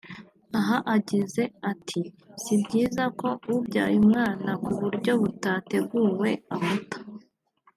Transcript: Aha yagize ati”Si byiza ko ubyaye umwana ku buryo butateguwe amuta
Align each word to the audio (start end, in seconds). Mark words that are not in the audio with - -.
Aha 0.59 0.77
yagize 0.89 1.43
ati”Si 1.71 2.53
byiza 2.63 3.03
ko 3.19 3.29
ubyaye 3.57 3.95
umwana 4.03 4.51
ku 4.63 4.71
buryo 4.79 5.11
butateguwe 5.21 6.29
amuta 6.53 6.97